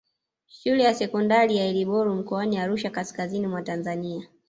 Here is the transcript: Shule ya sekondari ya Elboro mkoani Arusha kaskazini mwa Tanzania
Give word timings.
Shule 0.47 0.83
ya 0.83 0.93
sekondari 0.95 1.57
ya 1.57 1.65
Elboro 1.65 2.15
mkoani 2.15 2.57
Arusha 2.57 2.89
kaskazini 2.89 3.47
mwa 3.47 3.61
Tanzania 3.61 4.27